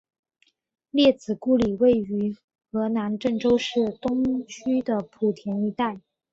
[0.89, 2.35] 列子故里位于
[2.71, 6.01] 河南郑州市东区的圃田一带。